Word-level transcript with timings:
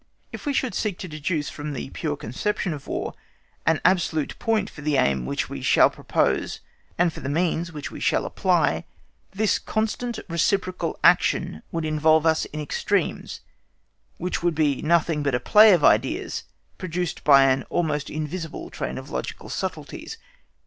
If 0.31 0.47
we 0.47 0.53
should 0.53 0.73
seek 0.73 0.97
to 0.97 1.07
deduce 1.07 1.51
from 1.51 1.73
the 1.73 1.91
pure 1.91 2.17
conception 2.17 2.73
of 2.73 2.87
War 2.87 3.13
an 3.67 3.79
absolute 3.85 4.39
point 4.39 4.67
for 4.67 4.81
the 4.81 4.97
aim 4.97 5.27
which 5.27 5.47
we 5.47 5.61
shall 5.61 5.91
propose 5.91 6.59
and 6.97 7.13
for 7.13 7.19
the 7.19 7.29
means 7.29 7.71
which 7.71 7.91
we 7.91 7.99
shall 7.99 8.25
apply, 8.25 8.85
this 9.29 9.59
constant 9.59 10.17
reciprocal 10.27 10.97
action 11.03 11.61
would 11.71 11.85
involve 11.85 12.25
us 12.25 12.45
in 12.45 12.59
extremes, 12.59 13.41
which 14.17 14.41
would 14.41 14.55
be 14.55 14.81
nothing 14.81 15.21
but 15.21 15.35
a 15.35 15.39
play 15.39 15.71
of 15.71 15.83
ideas 15.83 16.45
produced 16.79 17.23
by 17.23 17.43
an 17.43 17.61
almost 17.69 18.09
invisible 18.09 18.71
train 18.71 18.97
of 18.97 19.11
logical 19.11 19.49
subtleties. 19.49 20.17